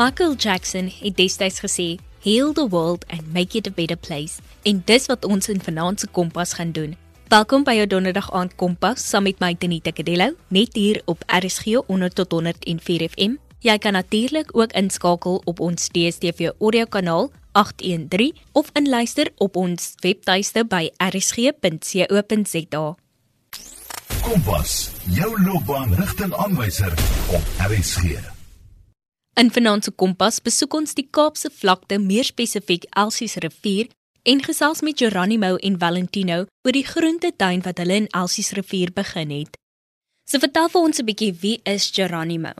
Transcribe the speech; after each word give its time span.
Michael 0.00 0.34
Jackson 0.34 0.92
het 1.00 1.16
destyds 1.16 1.60
gesê, 1.60 1.98
"Heal 2.22 2.52
the 2.52 2.68
world 2.68 3.04
and 3.06 3.32
make 3.32 3.56
it 3.56 3.66
a 3.66 3.70
better 3.70 3.96
place." 3.96 4.40
En 4.62 4.82
dis 4.84 5.06
wat 5.06 5.24
ons 5.24 5.48
in 5.48 5.60
se 5.96 6.08
Kompas 6.10 6.52
gaan 6.52 6.72
doen. 6.72 6.96
Welkom 7.28 7.64
by 7.64 7.74
jou 7.74 7.86
Donderdag 7.86 8.32
aand 8.32 8.54
Kompas 8.54 9.08
saam 9.08 9.22
met 9.22 9.38
my 9.38 9.54
Tenita 9.54 9.90
Kadello, 9.90 10.34
net 10.48 10.74
hier 10.74 11.02
op 11.04 11.22
RSG 11.26 11.64
100 11.86 12.14
tot 12.14 12.30
104 12.30 13.08
FM. 13.08 13.36
Jy 13.58 13.78
kan 13.78 13.92
natuurlik 13.92 14.56
ook 14.56 14.72
inskakel 14.72 15.42
op 15.44 15.60
ons 15.60 15.88
DStv 15.88 16.50
audio 16.58 16.84
kanaal 16.84 17.30
813 17.52 18.36
of 18.52 18.70
inluister 18.72 19.28
op 19.36 19.56
ons 19.56 19.94
webtuiste 20.00 20.64
by 20.64 20.90
rsg.co.za. 20.96 22.94
Kompas, 24.22 24.90
jou 25.04 25.42
loopbaanrigtingaanwyser 25.42 26.92
op 27.28 27.42
RSG. 27.58 28.29
In 29.38 29.48
Finansie 29.50 29.92
Kompas 29.94 30.40
besoek 30.42 30.74
ons 30.74 30.96
die 30.98 31.06
Kaapse 31.06 31.48
vlakte, 31.54 32.00
meer 32.02 32.26
spesifiek 32.26 32.88
Elsies 32.98 33.36
rivier 33.40 33.86
en 34.26 34.42
gesels 34.42 34.82
met 34.82 34.98
Geronimo 34.98 35.54
en 35.56 35.78
Valentino 35.78 36.42
oor 36.66 36.74
die 36.74 36.84
groentetuin 36.84 37.62
wat 37.64 37.78
hulle 37.78 38.00
in 38.02 38.08
Elsies 38.10 38.50
rivier 38.58 38.90
begin 38.96 39.30
het. 39.30 39.54
So 40.26 40.42
vertel 40.42 40.68
vir 40.68 40.82
ons 40.82 41.00
'n 41.00 41.06
bietjie 41.06 41.32
wie 41.42 41.60
is 41.64 41.90
Geronimo? 41.94 42.52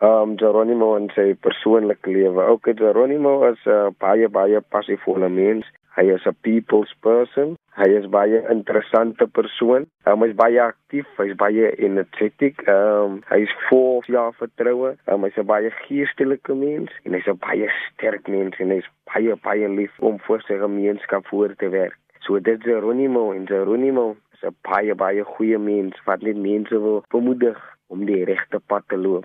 Um 0.00 0.38
Geronimo 0.38 0.96
en 0.96 1.10
sy 1.14 1.34
persoonlike 1.34 2.10
lewe. 2.10 2.48
Ook 2.48 2.64
Geronimo 2.76 3.44
is 3.52 3.60
'n 3.66 3.70
uh, 3.70 3.90
baie 3.98 4.28
baie 4.28 4.60
passievolle 4.60 5.28
mens. 5.28 5.66
Hy 5.96 6.04
is 6.14 6.26
'n 6.26 6.36
people's 6.42 6.92
person. 7.02 7.56
Hy 7.74 7.88
is 7.98 8.06
baie 8.06 8.38
interessante 8.52 9.26
persoon. 9.26 9.86
Hy 10.06 10.14
is 10.26 10.34
baie 10.34 10.60
aktief, 10.62 11.06
hy 11.18 11.26
is 11.30 11.36
baie 11.36 11.70
energetic. 11.86 12.62
Ehm 12.66 13.04
um, 13.04 13.22
hy 13.30 13.40
is 13.46 13.54
vol 13.68 14.02
selfvertroue. 14.06 14.92
Um, 15.06 15.24
hy 15.24 15.30
is 15.32 15.38
'n 15.42 15.46
baie 15.46 15.70
geestelike 15.86 16.54
mens 16.54 16.90
en 17.04 17.18
hy's 17.18 17.26
'n 17.26 17.38
baie 17.46 17.68
sterk 17.86 18.28
mens 18.28 18.54
en 18.58 18.70
hy's 18.70 18.88
baie 19.14 19.34
baie 19.48 19.68
lief 19.68 19.98
om 19.98 20.18
vir 20.28 20.40
sy 20.46 20.58
gemeenskap 20.58 21.26
voor 21.26 21.54
te 21.56 21.68
werk. 21.68 21.98
So 22.20 22.38
dit 22.38 22.58
is 22.58 22.62
Geronimo 22.62 23.32
en 23.32 23.46
Geronimo 23.46 24.16
is 24.32 24.42
'n 24.44 24.56
baie 24.62 24.94
baie 24.94 25.24
goeie 25.24 25.58
mens 25.58 25.94
wat 26.06 26.22
net 26.22 26.36
mense 26.36 26.80
wil 26.80 27.04
bemoedig 27.10 27.58
om 27.88 28.06
die 28.06 28.24
regte 28.24 28.60
pad 28.60 28.84
te 28.88 28.96
loop. 28.96 29.24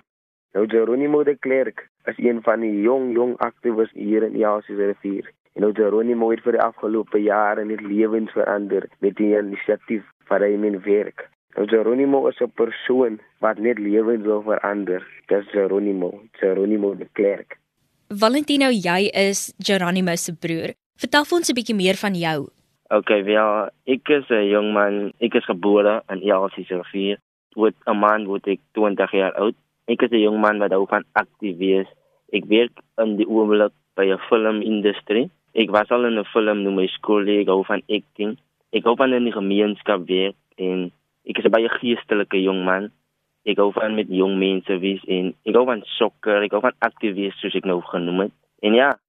Nou 0.53 0.67
Geronimo 0.67 1.23
de 1.23 1.35
Klerk 1.35 1.89
is 2.05 2.17
een 2.17 2.41
van 2.41 2.59
die 2.59 2.81
jong 2.81 3.13
jong 3.13 3.37
aktiewe 3.37 3.89
hier 3.93 4.23
in 4.23 4.37
Jasies 4.37 4.77
rivier. 4.77 5.31
En 5.55 5.63
nou 5.63 5.71
Geronimo 5.71 6.29
het 6.33 6.41
vir 6.43 6.57
die 6.57 6.61
afgelope 6.61 7.19
jare 7.23 7.63
net 7.65 7.79
lewens 7.81 8.31
verander 8.35 8.89
met 8.99 9.15
die 9.15 9.31
inisiatief 9.37 10.03
vir 10.27 10.43
hy 10.43 10.57
men 10.59 10.81
werk. 10.83 11.29
Nou 11.55 11.63
Geronimo 11.71 12.27
is 12.27 12.41
'n 12.41 12.51
persoon 12.59 13.19
wat 13.39 13.57
net 13.57 13.79
lewens 13.79 14.25
wil 14.25 14.41
verander. 14.43 15.01
Dis 15.27 15.47
Geronimo, 15.51 16.11
Geronimo 16.31 16.95
de 16.95 17.07
Klerk. 17.13 17.57
Valentino, 18.09 18.67
jy 18.69 19.09
is 19.13 19.53
Geronimo 19.57 20.15
se 20.15 20.35
broer. 20.35 20.75
Vertel 20.97 21.25
ons 21.31 21.49
'n 21.49 21.55
bietjie 21.55 21.75
meer 21.75 21.95
van 21.95 22.13
jou. 22.13 22.49
Okay, 22.89 23.23
ja, 23.23 23.69
ek 23.85 24.09
is 24.09 24.29
'n 24.29 24.49
jong 24.49 24.73
man. 24.73 25.13
Ek 25.19 25.33
is 25.35 25.45
gebore 25.45 26.03
in 26.09 26.21
Elsie 26.21 26.65
se 26.65 26.75
rivier. 26.75 27.17
Word 27.55 27.75
'n 27.87 27.97
man 27.97 28.25
word 28.25 28.47
ek 28.47 28.59
20 28.73 29.11
jaar 29.11 29.33
oud. 29.33 29.55
Ek 29.87 30.01
is 30.01 30.11
'n 30.11 30.19
jong 30.19 30.39
man 30.39 30.59
wat 30.59 30.71
hou 30.71 30.85
van 30.87 31.03
aktief 31.13 31.57
wees. 31.57 31.87
Ek 32.33 32.43
werk 32.45 32.71
in 32.97 33.15
die 33.15 33.27
oomblik 33.27 33.71
by 33.95 34.05
'n 34.11 34.19
filmindustrie. 34.29 35.31
Ek 35.55 35.71
was 35.71 35.89
al 35.89 36.05
in 36.05 36.19
'n 36.19 36.27
film 36.33 36.63
noem 36.63 36.75
my 36.75 36.87
skool, 36.87 37.27
ek 37.27 37.47
hou 37.47 37.63
van 37.63 37.81
acting. 37.87 38.37
Ek 38.73 38.83
hou 38.83 38.95
van 38.95 39.13
in 39.13 39.23
die 39.23 39.31
gemeenskap 39.31 40.07
werk 40.07 40.35
en 40.57 40.91
ek 41.25 41.37
is 41.39 41.45
'n 41.45 41.55
baie 41.55 41.69
geestelike 41.69 42.41
jong 42.43 42.65
man. 42.65 42.91
Ek 43.45 43.57
hou 43.57 43.71
van 43.71 43.95
met 43.95 44.07
jong 44.09 44.37
mense 44.37 44.79
wees 44.79 45.03
en 45.07 45.33
ek 45.45 45.55
hou 45.55 45.65
van 45.65 45.83
sokker, 45.97 46.43
ek 46.43 46.51
hou 46.51 46.61
van 46.61 46.75
aktief 46.79 47.15
wees 47.15 47.39
soos 47.39 47.55
ek 47.55 47.65
nou 47.65 47.81
genoem 47.81 48.19
het. 48.19 48.33
En 48.61 48.73
ja. 48.73 48.99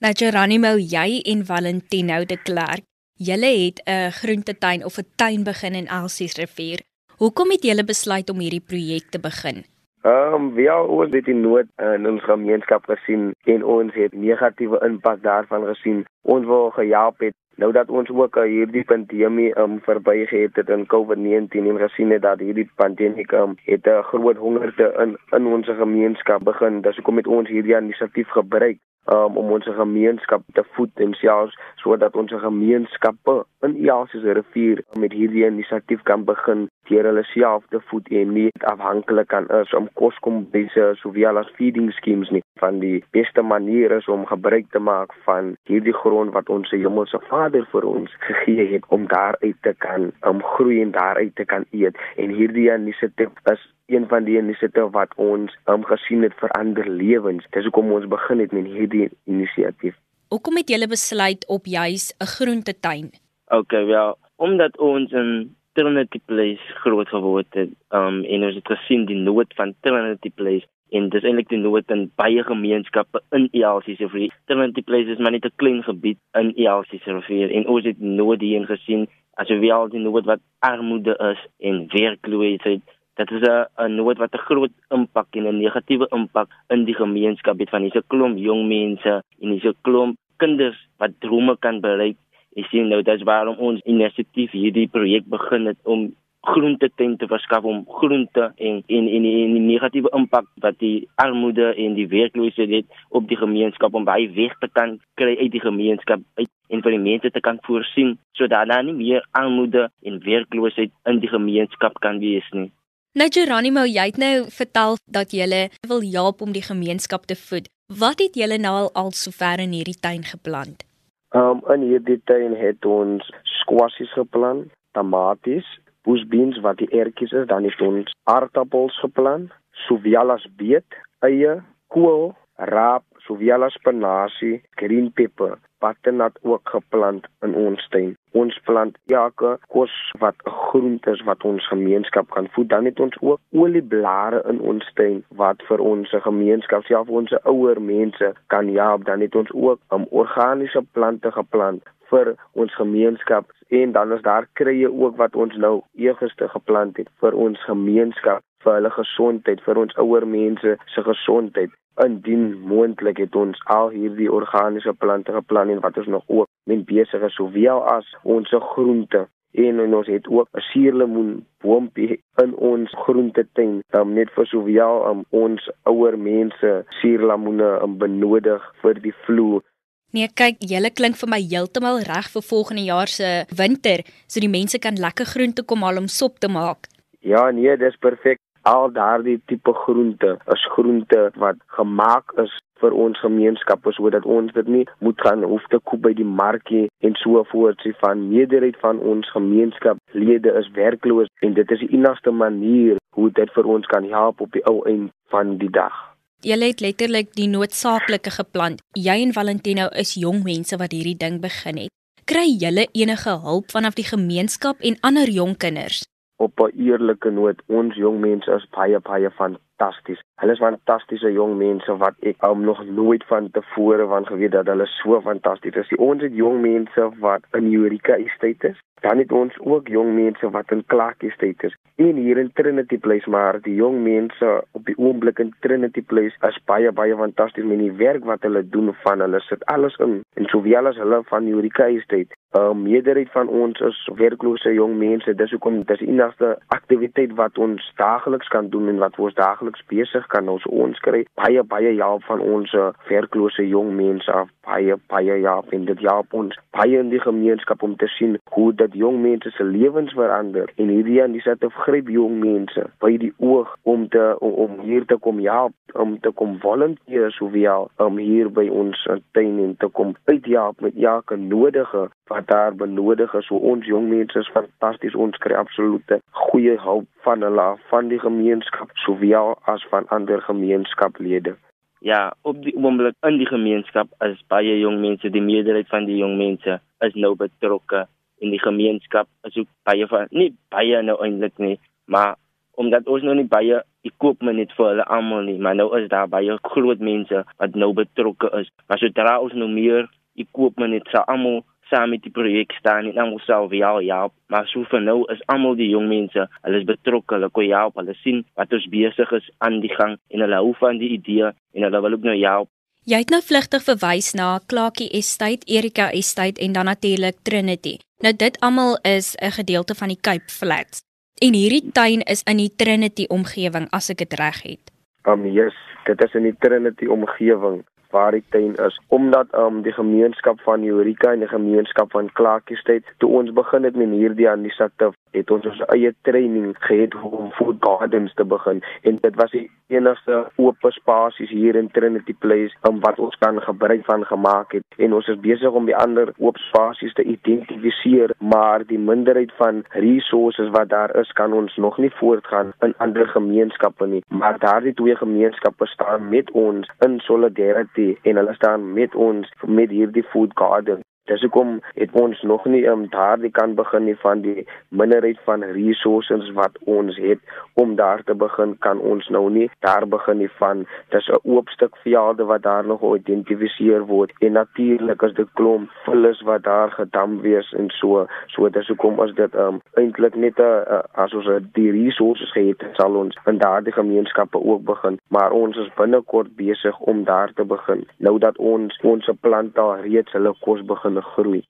Nou 0.00 0.12
Geronimo, 0.14 0.76
jy 0.78 1.20
en 1.26 1.44
Valentino 1.44 2.24
de 2.24 2.36
Klerk, 2.36 2.84
julle 3.16 3.50
het 3.64 3.82
'n 3.86 4.10
groentetuin 4.10 4.84
of 4.84 4.98
'n 4.98 5.06
tuin 5.16 5.44
begin 5.44 5.74
in 5.74 5.86
Elsies 5.86 6.36
rivier. 6.36 6.80
Hoekom 7.18 7.50
het 7.50 7.62
julle 7.62 7.84
besluit 7.84 8.30
om 8.30 8.38
hierdie 8.38 8.64
projek 8.64 9.10
te 9.10 9.18
begin? 9.18 9.64
Ehm 10.02 10.56
um, 10.56 10.68
al 10.68 10.86
oor 10.88 11.10
dit 11.10 11.26
in 11.28 11.40
nood 11.40 11.66
in 11.76 12.06
ons 12.08 12.22
gemeenskap 12.24 12.86
gesien 12.88 13.34
en 13.44 13.64
ons 13.64 13.94
het 13.94 14.12
negatiewe 14.12 14.80
impak 14.86 15.20
daarvan 15.22 15.66
gesien. 15.66 16.04
Ons 16.22 16.46
wou 16.48 16.70
gehelp 16.72 17.20
het 17.20 17.36
nou 17.56 17.72
dat 17.72 17.90
ons 17.90 18.10
ook 18.10 18.38
hierdie 18.44 18.84
pandemie 18.84 19.50
um 19.58 19.80
verbygehet 19.80 20.56
het 20.56 20.68
in 20.68 20.86
COVID-19 20.86 21.68
en 21.72 21.78
gesien 21.78 22.10
het 22.10 22.22
dat 22.22 22.38
hierdie 22.38 22.70
pandemie 22.74 23.26
um 23.42 23.56
het 23.64 23.86
'n 23.86 24.02
groot 24.12 24.36
hongerte 24.36 24.92
in 25.02 25.16
in 25.30 25.46
ons 25.46 25.66
gemeenskap 25.66 26.44
begin. 26.44 26.80
Dis 26.80 26.96
hoekom 26.96 27.16
het 27.16 27.26
ons 27.26 27.48
hierdie 27.48 27.76
inisiatief 27.76 28.28
gebruik 28.28 28.78
um, 29.06 29.36
om 29.36 29.52
ons 29.56 29.64
gemeenskap 29.64 30.42
te 30.54 30.64
voed 30.74 31.02
en 31.04 31.14
selfs 31.18 31.56
sodat 31.82 32.16
ons 32.16 32.32
gemeenskappe 32.42 33.36
in 33.66 33.76
Elsies 33.86 34.26
rivier 34.38 34.82
met 35.00 35.14
hierdie 35.16 35.46
inisiatief 35.46 36.02
kan 36.08 36.24
begin 36.28 36.66
deur 36.90 37.06
hulle 37.08 37.24
self 37.30 37.64
te 37.72 37.80
voed 37.90 38.08
en 38.20 38.34
nie 38.36 38.48
afhanklik 38.72 39.30
kan 39.32 39.48
is 39.60 39.72
om 39.76 39.88
koskombese 40.00 40.90
sowel 41.02 41.40
as 41.40 41.52
feeding 41.58 41.90
schemes 41.96 42.32
nie 42.34 42.42
van 42.60 42.80
die 42.84 42.98
beste 43.16 43.42
manier 43.42 43.94
is 43.96 44.08
om 44.08 44.26
gebruik 44.28 44.68
te 44.74 44.82
maak 44.90 45.14
van 45.26 45.54
hierdie 45.70 45.96
grond 46.02 46.34
wat 46.36 46.50
ons 46.52 46.68
se 46.68 46.80
hemelse 46.80 47.22
Vader 47.28 47.39
vir 47.48 47.84
ons 47.84 48.10
gegee 48.26 48.66
het 48.72 48.84
om 48.88 49.06
daaruit 49.08 49.56
te 49.62 49.74
kan 49.78 50.12
om 50.28 50.42
groei 50.42 50.82
en 50.82 50.90
daaruit 50.90 51.34
te 51.36 51.44
kan 51.44 51.64
eet 51.70 51.96
en 52.16 52.34
hierdie 52.34 52.70
inisiatief 52.72 53.30
is 53.52 53.62
een 53.86 54.06
van 54.08 54.24
die 54.24 54.38
inisiatiewe 54.38 54.90
wat 54.90 55.12
ons 55.16 55.56
um, 55.66 55.84
gesien 55.84 56.22
het 56.22 56.34
verander 56.38 56.88
lewens. 56.88 57.46
Dis 57.50 57.64
hoekom 57.64 57.92
ons 57.92 58.06
begin 58.06 58.38
het 58.38 58.52
met 58.52 58.66
hierdie 58.66 59.08
inisiatief. 59.24 59.96
Hoekom 60.28 60.56
het 60.56 60.68
julle 60.68 60.86
besluit 60.86 61.46
op 61.48 61.66
juis 61.66 62.14
'n 62.18 62.30
groentetuin? 62.36 63.10
Okay, 63.46 63.84
wel, 63.84 64.18
omdat 64.36 64.78
ons 64.78 65.12
in 65.12 65.56
Trinity 65.72 66.20
Place 66.24 66.62
groot 66.82 67.08
geword 67.08 67.46
het, 67.54 67.70
um 67.90 68.24
en 68.24 68.44
ons 68.44 68.54
het 68.54 68.66
gesien 68.66 69.06
die 69.06 69.18
nood 69.18 69.54
van 69.54 69.74
Trinity 69.80 70.30
Place 70.30 70.66
en 70.92 71.08
dis 71.08 71.24
eintlik 71.24 71.48
die 71.48 71.62
nood 71.62 71.90
in 71.94 72.10
baie 72.20 72.42
gemeenskappe 72.44 73.22
in 73.36 73.48
ELC 73.52 73.96
se 73.96 74.08
vir 74.12 74.28
Trinity 74.46 74.82
Place 74.82 75.10
is 75.14 75.18
maar 75.18 75.32
net 75.32 75.46
'n 75.46 75.58
klein 75.62 75.82
gebied 75.82 76.18
in 76.40 76.54
ELC 76.56 77.02
se 77.02 77.12
rivier 77.12 77.50
en 77.50 77.66
ons 77.66 77.84
het 77.84 78.00
nood 78.00 78.40
hierin 78.40 78.66
gesien 78.66 79.06
as 79.36 79.48
jy 79.48 79.70
al 79.72 79.88
die 79.88 80.04
nood 80.06 80.24
wat 80.24 80.40
armoede 80.58 81.14
is 81.32 81.40
en 81.58 81.86
werkloosheid 81.92 82.82
dit 83.20 83.30
is 83.36 83.48
'n 83.48 83.96
nood 83.96 84.18
wat 84.18 84.34
'n 84.34 84.46
groot 84.48 84.74
impak 84.96 85.28
en 85.36 85.46
'n 85.46 85.58
negatiewe 85.58 86.06
impak 86.10 86.48
in 86.68 86.84
die 86.84 86.94
gemeenskap 86.94 87.58
het 87.58 87.70
van 87.70 87.82
hierdie 87.82 88.08
klomp 88.12 88.38
jong 88.38 88.68
mense 88.68 89.22
en 89.42 89.48
hierdie 89.50 89.76
klomp 89.82 90.16
kinders 90.36 90.78
wat 90.98 91.20
drome 91.20 91.56
kan 91.58 91.80
bereik. 91.80 92.16
Ek 92.56 92.66
sien 92.72 92.88
nou 92.88 93.02
dat 93.02 93.22
waarom 93.22 93.56
ons 93.58 93.80
inisiatief 93.84 94.50
hierdie 94.50 94.88
projek 94.88 95.28
begin 95.28 95.66
het 95.66 95.78
om 95.84 96.14
groente 96.40 96.88
te 96.96 97.26
verskaf 97.26 97.64
om 97.64 97.84
groente 97.88 98.52
en 98.56 98.82
en 98.86 99.08
en 99.08 99.24
en 99.24 99.52
die 99.54 99.60
negatiewe 99.60 100.08
impak 100.16 100.46
wat 100.64 100.78
die 100.78 101.08
armoede 101.14 101.74
en 101.74 101.94
die 101.94 102.08
werkloosheid 102.08 102.70
het 102.70 102.86
op 103.08 103.28
die 103.28 103.36
gemeenskap 103.36 103.94
om 103.94 104.04
baie 104.04 104.30
weg 104.32 104.56
te 104.58 104.68
kan 104.72 104.98
kry 105.14 105.36
uit 105.36 105.52
die 105.52 105.60
gemeenskap 105.60 106.20
uit 106.34 106.48
en 106.68 106.82
vir 106.82 106.96
die 106.96 107.04
mense 107.04 107.30
te 107.30 107.40
kan 107.40 107.58
voorsien 107.66 108.18
sodat 108.32 108.68
daar 108.68 108.84
nie 108.84 108.96
meer 108.96 109.26
armoede 109.30 109.90
en 110.02 110.24
werkloosheid 110.24 110.92
in 111.04 111.20
die 111.20 111.28
gemeenskap 111.28 112.00
kan 112.00 112.18
wees 112.18 112.48
nie. 112.52 112.70
Nou 113.18 113.26
Geronimo, 113.28 113.82
jy 113.84 114.06
het 114.06 114.18
nou 114.22 114.46
vertel 114.54 114.96
dat 115.10 115.32
jy 115.34 115.68
wil 115.88 116.04
help 116.12 116.40
om 116.40 116.52
die 116.52 116.62
gemeenskap 116.62 117.26
te 117.26 117.36
voed. 117.36 117.66
Wat 117.98 118.22
het 118.22 118.36
julle 118.38 118.58
nou 118.58 118.74
al 118.76 118.90
al 118.94 119.10
sover 119.10 119.58
in 119.58 119.72
hierdie 119.74 119.98
tuin 120.00 120.22
geplant? 120.22 120.86
Um 121.34 121.60
in 121.74 121.82
hierdie 121.90 122.20
tuin 122.24 122.54
het 122.54 122.86
ons 122.86 123.26
squashes 123.60 124.12
geplant, 124.14 124.70
tamaties, 124.94 125.66
boesbeens 126.06 126.60
wat 126.64 126.80
die 126.82 126.90
ertjies 127.02 127.32
is, 127.32 127.46
dan 127.46 127.64
het 127.64 127.80
ons 127.80 128.12
aardappels 128.24 128.98
geplant, 129.04 129.52
sowel 129.86 130.30
as 130.36 130.46
beet, 130.56 131.00
eie, 131.26 131.60
kool, 131.92 132.30
raap, 132.72 133.04
sowel 133.26 133.64
as 133.64 133.76
spinasie, 133.78 134.60
green 134.80 135.10
pepper, 135.16 135.58
butternut 135.80 136.36
ook 136.42 136.68
geplant 136.68 137.26
in 137.44 137.54
ons 137.54 137.86
tuin. 137.92 138.12
Ons 138.36 138.58
plant 138.68 138.98
elke 139.08 139.52
kos 139.74 139.94
wat 140.22 140.36
'n 140.46 140.56
groente 140.66 141.10
is 141.10 141.22
wat 141.28 141.44
ons 141.44 141.68
gemeenskap 141.68 142.30
kan 142.30 142.48
voed. 142.52 142.68
Dan 142.68 142.84
het 142.84 143.00
ons 143.00 143.16
ook 143.20 143.40
olieblare 143.52 144.42
in 144.48 144.60
ons 144.60 144.90
tuin 144.94 145.24
wat 145.28 145.62
vir 145.68 145.80
ons 145.80 146.08
gemeenskap, 146.10 146.84
selfs 146.84 147.10
ons 147.10 147.32
ouer 147.44 147.80
mense 147.80 148.34
kan 148.46 148.68
help. 148.68 149.04
Dan 149.04 149.20
het 149.20 149.34
ons 149.34 149.52
ook 149.52 149.80
um, 149.90 150.06
organiese 150.10 150.82
plante 150.92 151.32
geplant 151.32 151.82
vir 152.10 152.34
ons 152.52 152.74
gemeenskap 152.74 153.50
en 153.80 153.92
dan 153.92 154.12
is 154.12 154.22
daar 154.22 154.48
krye 154.58 154.90
ook 154.90 155.16
wat 155.16 155.36
ons 155.36 155.56
nou 155.56 155.74
eergister 155.94 156.48
geplant 156.48 156.96
het 156.96 157.10
vir 157.22 157.36
ons 157.46 157.66
gemeenskap 157.70 158.42
vir 158.64 158.76
hulle 158.78 158.92
gesondheid 158.94 159.62
vir 159.66 159.82
ons 159.82 159.96
ouer 160.04 160.26
mense 160.26 160.76
se 160.94 161.04
gesondheid. 161.06 161.70
Indien 162.04 162.54
moontlik 162.64 163.18
het 163.20 163.36
ons 163.36 163.58
al 163.74 163.90
hierdie 163.92 164.30
organiese 164.32 164.92
plante 165.04 165.32
geplant 165.36 165.72
en 165.74 165.82
wat 165.84 165.98
ons 166.00 166.12
nog 166.16 166.24
ook 166.28 166.48
mee 166.70 166.84
besig 166.92 167.24
is 167.28 167.36
sowel 167.36 167.82
as 167.92 168.08
ons 168.22 168.54
groente 168.72 169.26
en, 169.52 169.80
en 169.84 169.94
ons 169.94 170.06
het 170.06 170.28
ook 170.28 170.48
'n 170.56 170.60
suurlemoen 170.72 171.46
boompie 171.60 172.20
in 172.42 172.54
ons 172.54 172.90
groentetuin 173.04 173.82
um, 173.90 174.12
net 174.14 174.30
vir 174.30 174.46
sowel 174.46 175.08
um, 175.10 175.24
ons 175.30 175.70
ouer 175.82 176.18
mense 176.18 176.70
suurlemoene 177.00 177.70
um, 177.82 177.98
benodig 177.98 178.62
vir 178.82 178.94
die 178.94 179.14
vloer 179.26 179.62
Nee, 180.10 180.26
kyk, 180.34 180.56
julle 180.66 180.90
klink 180.90 181.14
vir 181.20 181.30
my 181.30 181.38
heeltemal 181.38 182.00
reg 182.06 182.30
vir 182.32 182.42
volgende 182.42 182.82
jaar 182.82 183.10
se 183.10 183.28
winter, 183.54 184.02
so 184.26 184.42
die 184.42 184.50
mense 184.50 184.80
kan 184.82 184.98
lekker 184.98 185.28
groente 185.32 185.62
kom 185.62 185.86
haal 185.86 186.00
om 186.02 186.08
sop 186.10 186.40
te 186.42 186.50
maak. 186.50 186.88
Ja, 187.22 187.50
nee, 187.54 187.76
dis 187.78 187.98
perfek. 188.02 188.40
Al 188.66 188.90
daardie 188.92 189.38
tipe 189.46 189.72
groente 189.84 190.34
is 190.52 190.66
groente 190.74 191.30
wat 191.38 191.62
gemaak 191.78 192.34
is 192.42 192.58
vir 192.82 192.96
ons 193.04 193.20
gemeenskappe 193.22 193.92
sodat 193.96 194.26
ons 194.26 194.52
dit 194.56 194.68
nie 194.74 194.84
moet 195.04 195.20
gaan 195.24 195.46
hoef 195.46 195.64
te 195.72 195.80
koop 195.84 196.02
by 196.08 196.12
die 196.18 196.28
markie 196.42 196.84
en 197.06 197.16
so 197.22 197.44
voort 197.52 197.80
sê 197.84 197.94
van 198.02 198.26
meerderheid 198.32 198.76
van 198.84 199.00
ons 199.14 199.30
gemeenskaplede 199.36 200.54
is 200.60 200.70
werkloos 200.76 201.32
en 201.46 201.56
dit 201.56 201.76
is 201.76 201.84
die 201.86 201.92
enigste 201.96 202.34
manier 202.44 203.00
hoe 203.16 203.30
dit 203.40 203.56
vir 203.56 203.74
ons 203.78 203.90
kan 203.94 204.08
help 204.12 204.40
op 204.44 204.52
die 204.56 204.64
ou 204.68 204.80
eind 204.88 205.12
van 205.32 205.56
die 205.62 205.72
dag. 205.72 206.09
Julle 206.40 206.70
het 206.70 206.80
letterlik 206.80 207.34
die 207.36 207.50
noodsaaklike 207.52 208.30
geplant. 208.32 208.78
Jy 208.96 209.18
en 209.26 209.32
Valentino 209.36 209.90
is 210.02 210.14
jong 210.16 210.38
mense 210.40 210.76
wat 210.80 210.94
hierdie 210.96 211.18
ding 211.20 211.36
begin 211.42 211.76
het. 211.82 211.92
Kry 212.24 212.46
julle 212.62 212.86
enige 212.96 213.34
hulp 213.42 213.68
vanaf 213.74 213.98
die 213.98 214.06
gemeenskap 214.08 214.80
en 214.80 214.96
ander 215.04 215.28
jong 215.28 215.52
kinders? 215.60 216.00
Op 216.40 216.56
'n 216.64 216.72
eerlike 216.80 217.30
noot, 217.30 217.60
ons 217.68 217.94
jong 217.94 218.20
mense 218.20 218.48
is 218.56 218.64
baie 218.72 219.00
baie 219.00 219.30
fantasties. 219.80 220.18
Hulle 220.40 220.52
is 220.52 220.58
fantastiese 220.58 221.32
jong 221.32 221.56
mense 221.58 221.96
wat 222.00 222.16
ek 222.22 222.42
um, 222.44 222.64
nog 222.64 222.82
nooit 222.84 223.24
van 223.28 223.50
tevore 223.50 224.06
van 224.06 224.26
geweet 224.26 224.52
dat 224.52 224.66
hulle 224.66 224.86
so 224.86 225.20
fantasties 225.20 225.76
is. 225.76 225.92
Ons 225.96 226.22
het 226.22 226.34
jong 226.34 226.60
mense 226.60 227.08
wat 227.20 227.44
in 227.56 227.72
Eureka 227.72 228.16
Estate 228.16 228.68
is. 228.68 228.80
Dan 229.00 229.18
het 229.18 229.32
ons 229.32 229.56
ook 229.64 229.88
jong 229.88 230.14
mense 230.14 230.50
wat 230.50 230.72
in 230.72 230.84
Clark 230.86 231.22
Estate 231.22 231.66
is. 231.66 231.76
En 231.96 232.16
hier 232.16 232.38
in 232.38 232.52
Trinity 232.52 232.98
Place, 232.98 233.30
maar 233.30 233.60
die 233.60 233.74
jong 233.74 234.02
mense 234.02 234.64
op 234.72 234.84
die 234.84 234.96
oomblik 234.98 235.38
in 235.38 235.54
Trinity 235.60 236.02
Place 236.02 236.36
is 236.48 236.60
baie 236.64 236.92
baie 236.92 237.16
fantasties 237.16 237.64
met 237.64 237.80
die 237.80 237.92
werk 237.92 238.24
wat 238.24 238.44
hulle 238.44 238.64
doen 238.68 238.92
van 239.04 239.24
hulle 239.24 239.40
sit 239.40 239.64
alles 239.72 239.96
in. 240.04 240.20
En 240.36 240.48
sowel 240.52 240.92
as 240.92 241.00
hulle 241.00 241.22
van 241.32 241.48
Eureka 241.48 241.88
Estate 241.88 242.36
'n 242.50 242.58
uh, 242.58 242.74
meerderheid 242.74 243.30
van 243.30 243.48
ons 243.48 243.80
is 243.80 244.08
werklose 244.14 244.72
jong 244.74 244.96
mense. 244.98 245.34
Dis 245.34 245.50
hoekom 245.50 245.84
dis 245.86 245.98
die 245.98 246.08
enigste 246.08 246.58
aktiwiteit 246.74 247.34
wat 247.38 247.58
ons 247.58 247.92
daagliks 247.96 248.48
kan 248.48 248.68
doen 248.68 248.88
en 248.88 248.98
wat 248.98 249.18
ons 249.18 249.34
daagliks 249.34 249.69
besig 249.88 250.26
kan 250.32 250.48
ons 250.48 250.66
ons 250.66 250.98
kry 251.06 251.24
baie 251.38 251.62
baie 251.62 251.94
help 251.98 252.24
van 252.28 252.40
ons 252.40 252.74
werklose 253.08 253.66
jong 253.68 253.94
mense 253.96 254.32
af 254.32 254.48
baie 254.66 254.96
baie 255.12 255.40
help 255.42 255.72
en 255.72 255.84
dit 255.84 256.00
help 256.06 256.34
ons 256.34 256.56
baie 256.76 256.98
in 256.98 257.10
die 257.10 257.20
gemeenskap 257.20 257.82
om 257.82 257.96
te 257.96 258.08
sien 258.16 258.38
hoe 258.54 258.72
dat 258.82 258.94
jong 258.94 259.20
mense 259.22 259.50
se 259.56 259.64
lewens 259.64 260.14
verander 260.18 260.70
en 260.76 260.88
hierdie 260.88 261.22
aan 261.22 261.36
dis 261.36 261.48
te 261.60 261.70
gryp 261.84 262.08
jong 262.08 262.38
mense 262.44 262.86
by 263.04 263.12
die 263.22 263.32
oog 263.38 263.76
om 263.82 264.08
te 264.08 264.24
om, 264.40 264.78
hier 264.84 265.06
te 265.06 265.16
kom 265.16 265.40
help 265.44 265.74
om 265.94 266.18
te 266.20 266.30
kom 266.30 266.58
volunteer 266.62 267.30
sowel 267.36 267.90
om 267.96 268.18
hier 268.18 268.50
by 268.50 268.66
ons 268.82 269.06
tuin 269.36 269.58
en 269.64 269.76
te 269.82 269.88
kom 269.98 270.14
uithelp 270.30 270.80
met 270.80 270.96
elke 270.96 271.36
nodige 271.36 272.08
wat 272.30 272.46
daar 272.46 272.74
benodig 272.74 273.34
is. 273.34 273.46
So 273.46 273.58
ons 273.72 273.86
jong 273.86 274.08
mense 274.08 274.38
is 274.38 274.50
fantasties. 274.54 275.16
Ons 275.18 275.38
kry 275.42 275.56
absolute 275.58 276.20
goeie 276.46 276.76
hulp 276.78 277.08
van 277.26 277.42
hulle 277.42 277.66
van 277.90 278.08
die 278.12 278.20
gemeenskap 278.22 278.92
sowel 279.04 279.56
as 279.64 279.84
van 279.90 280.08
ander 280.08 280.42
gemeenskaplede. 280.42 281.56
Ja, 282.00 282.32
op 282.42 282.62
die 282.64 282.72
oomblik 282.76 283.14
in 283.28 283.36
die 283.36 283.48
gemeenskap 283.48 284.08
is 284.24 284.38
baie 284.48 284.78
jong 284.80 285.00
mense, 285.02 285.30
die 285.30 285.44
meerderheid 285.44 285.88
van 285.92 286.06
die 286.08 286.16
jong 286.16 286.38
mense 286.40 286.78
is 287.04 287.14
nou 287.14 287.34
betrokke 287.36 288.06
in 288.40 288.54
die 288.54 288.60
gemeenskap. 288.60 289.28
Is 289.44 289.58
ook 289.60 289.68
baie 289.84 290.06
van 290.08 290.30
nie 290.30 290.54
baie 290.72 291.02
nou 291.04 291.18
eintlik 291.20 291.58
nie, 291.60 291.76
maar 292.08 292.38
omdat 292.80 293.08
ons 293.08 293.26
nou 293.26 293.34
nie 293.36 293.48
baie 293.48 293.82
ek 294.08 294.14
koop 294.16 294.40
my 294.40 294.54
net 294.56 294.72
vir 294.78 294.94
hulle 294.94 295.04
almal 295.12 295.44
nie, 295.44 295.58
maar 295.60 295.76
nou 295.76 295.90
is 295.98 296.08
daar 296.08 296.30
baie 296.32 296.56
groot 296.72 297.04
mense 297.04 297.44
wat 297.60 297.76
nou 297.76 297.92
betrokke 297.92 298.48
is. 298.62 298.70
Maar 298.88 299.02
sodra 299.02 299.36
ons 299.44 299.52
nou 299.52 299.68
meer 299.68 300.08
ek 300.40 300.48
koop 300.56 300.80
my 300.80 300.88
net 300.88 301.08
sa 301.12 301.26
almal 301.28 301.60
saam 301.90 302.10
met 302.14 302.22
die 302.22 302.32
projek 302.32 302.72
staan 302.78 303.06
en 303.10 303.18
almal 303.18 303.42
self 303.44 303.72
ja 303.76 303.92
ja 304.00 304.20
maar 304.48 304.66
so 304.72 304.84
vir 304.90 305.02
nou 305.04 305.18
is 305.34 305.42
almal 305.54 305.76
die 305.76 305.90
jong 305.92 306.08
mense 306.08 306.48
hulle 306.62 306.82
is 306.82 306.88
betrokke 306.88 307.36
hulle 307.36 307.50
kon 307.50 307.70
help 307.70 308.00
hulle 308.00 308.16
sien 308.24 308.44
wat 308.60 308.72
ons 308.78 308.90
besig 308.92 309.32
is 309.40 309.50
aan 309.58 309.80
die 309.84 309.94
gang 309.94 310.18
en 310.30 310.44
hulle 310.46 310.60
hou 310.62 310.74
van 310.82 311.00
die 311.02 311.14
idee 311.18 311.50
en 311.50 311.88
hulle 311.88 312.04
wil 312.06 312.18
ook 312.18 312.28
nou 312.30 312.38
help 312.42 312.70
Jy 313.08 313.16
het 313.22 313.30
nou 313.32 313.40
vlugtig 313.40 313.80
verwys 313.80 314.34
na 314.36 314.58
Klaakie 314.68 315.08
Estate, 315.16 315.64
Erika 315.66 316.10
Estate 316.12 316.60
en 316.60 316.74
dan 316.76 316.84
natuurlik 316.84 317.38
Trinity. 317.48 317.94
Nou 318.20 318.34
dit 318.36 318.58
almal 318.60 318.98
is 319.02 319.34
'n 319.40 319.50
gedeelte 319.56 319.94
van 319.94 320.08
die 320.08 320.20
Cape 320.20 320.52
Flats. 320.52 321.00
En 321.40 321.54
hierdie 321.54 321.92
tuin 321.92 322.20
is 322.20 322.42
in 322.42 322.56
die 322.56 322.72
Trinity 322.76 323.24
omgewing 323.28 323.86
as 323.90 324.10
ek 324.10 324.18
dit 324.18 324.32
reg 324.32 324.62
het. 324.62 324.92
Um 325.24 325.46
yes, 325.46 325.74
dit 326.04 326.24
is 326.24 326.34
in 326.34 326.42
die 326.42 326.56
Trinity 326.58 327.06
omgewing 327.06 327.84
waar 328.10 328.32
die 328.36 328.44
tuin 328.48 328.74
is 328.74 329.00
omdat 329.08 329.46
um 329.64 329.82
die 329.82 329.92
gemeenskap 329.92 330.60
van 330.60 330.84
Eureka 330.84 331.32
en 331.32 331.44
die 331.44 331.48
gemeenskap 331.48 332.10
van 332.10 332.32
Klaakiestad 332.32 333.02
toe 333.18 333.30
ons 333.40 333.52
begin 333.52 333.84
het 333.84 333.96
met 333.96 334.14
hierdie 334.14 334.48
inisiatief 334.50 335.16
het 335.36 335.50
ons 335.54 335.66
ons 335.70 335.82
eie 335.94 336.10
training 336.26 336.72
gehad 336.86 337.14
om 337.22 337.50
food 337.54 337.76
gardens 337.84 338.32
te 338.34 338.44
begin. 338.44 338.80
En 339.06 339.18
dit 339.22 339.36
was 339.38 339.52
die 339.54 339.68
enigste 339.94 340.40
oop 340.56 340.86
spasies 340.94 341.50
hier 341.50 341.76
in 341.78 341.90
Trinity 341.94 342.34
Place 342.38 342.74
um, 342.88 343.00
wat 343.04 343.18
ons 343.22 343.36
kan 343.42 343.60
gebruik 343.62 344.04
van 344.08 344.24
gemaak 344.26 344.72
het. 344.72 344.84
En 344.98 345.14
ons 345.14 345.28
is 345.30 345.38
besig 345.42 345.70
om 345.76 345.86
die 345.86 345.96
ander 345.96 346.32
oop 346.38 346.58
spasies 346.70 347.14
te 347.14 347.22
identifiseer 347.22 348.34
maar 348.38 348.84
die 348.86 348.98
minderheid 348.98 349.52
van 349.58 349.82
resources 350.04 350.70
wat 350.74 350.90
daar 350.90 351.14
is 351.20 351.32
kan 351.38 351.52
ons 351.52 351.76
nog 351.76 351.98
nie 351.98 352.12
voortgaan 352.18 352.72
in 352.86 352.94
ander 352.98 353.28
gemeenskappe 353.28 354.06
nie. 354.06 354.22
Maar 354.28 354.58
daardie 354.58 354.94
twee 354.94 355.16
gemeenskappe 355.16 355.86
staan 355.86 356.28
met 356.28 356.50
ons 356.50 356.90
in 357.06 357.18
solidarity 357.26 357.99
en 358.22 358.36
hulle 358.40 358.54
staan 358.54 358.92
met 358.92 359.14
ons 359.14 359.52
met 359.66 359.90
hierdie 359.90 360.26
food 360.32 360.52
garden 360.54 361.04
Dis 361.30 361.44
hoekom 361.46 361.76
het 361.94 362.10
ons 362.18 362.40
nog 362.42 362.64
nie 362.66 362.82
um, 362.90 363.04
daardie 363.10 363.52
kan 363.54 363.76
begin 363.78 364.08
nie 364.08 364.16
van 364.18 364.40
die 364.42 364.64
minderheid 364.88 365.38
van 365.46 365.62
resources 365.62 366.48
wat 366.56 366.78
ons 366.90 367.18
het 367.22 367.38
om 367.78 367.92
daar 368.00 368.24
te 368.26 368.34
begin 368.34 368.72
kan 368.86 368.98
ons 368.98 369.28
nou 369.30 369.44
nie. 369.50 369.68
Daar 369.86 370.08
begin 370.10 370.40
nie 370.42 370.50
van 370.58 370.82
dis 371.14 371.28
'n 371.28 371.38
oop 371.42 371.68
stuk 371.68 371.94
velde 372.02 372.44
wat 372.44 372.62
daar 372.62 372.86
nog 372.86 373.00
geïdentifiseer 373.00 374.06
word 374.06 374.32
en 374.38 374.52
natuurlik 374.52 375.22
is 375.22 375.34
dit 375.34 375.52
klomp 375.52 375.90
vullis 376.04 376.40
wat 376.42 376.62
daar 376.62 376.90
gedam 376.90 377.40
wees 377.40 377.72
en 377.72 377.90
so. 377.90 378.26
So 378.46 378.68
dis 378.68 378.88
hoekom 378.88 379.20
as 379.20 379.34
dit 379.34 379.54
um, 379.54 379.80
eintlik 379.94 380.34
net 380.34 380.58
'n 380.58 381.02
as 381.14 381.34
ons 381.34 381.46
die 381.72 381.90
resources 381.90 382.52
het 382.54 382.82
sal 382.92 383.14
ons 383.14 383.38
in 383.46 383.58
daardie 383.58 383.92
gemeenskappe 383.92 384.58
ook 384.58 384.84
begin. 384.84 385.18
Maar 385.28 385.50
ons 385.50 385.76
is 385.76 385.94
binnekort 385.94 386.56
besig 386.56 386.98
om 386.98 387.24
daar 387.24 387.52
te 387.54 387.64
begin. 387.64 388.04
Nou 388.16 388.38
dat 388.38 388.58
ons 388.58 388.98
ons 389.02 389.30
plant 389.40 389.74
daar 389.74 390.00
reeds 390.00 390.32
hulle 390.32 390.54
kos 390.60 390.82
begin 390.82 391.18
groei. 391.22 391.62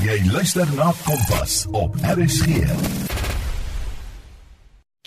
Jy 0.00 0.18
luister 0.32 0.68
na 0.76 0.92
Kompas 1.04 1.66
op 1.72 1.94
RSG. 2.16 2.64